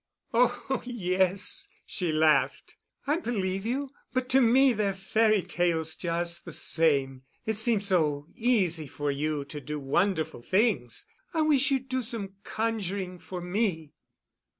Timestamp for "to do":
9.45-9.79